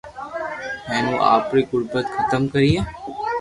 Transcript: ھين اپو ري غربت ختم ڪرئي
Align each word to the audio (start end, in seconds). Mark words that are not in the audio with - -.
ھين 0.89 1.05
اپو 1.33 1.53
ري 1.55 1.61
غربت 1.69 2.05
ختم 2.15 2.41
ڪرئي 2.51 2.77